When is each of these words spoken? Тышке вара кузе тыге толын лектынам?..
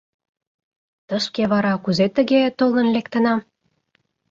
Тышке 1.07 1.43
вара 1.51 1.73
кузе 1.83 2.07
тыге 2.15 2.41
толын 2.57 2.87
лектынам?.. 2.95 3.39